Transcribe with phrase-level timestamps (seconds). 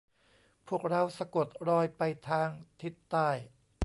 [0.67, 2.49] พวกเราสะกดรอยไปทาง
[2.81, 3.29] ทิศใต้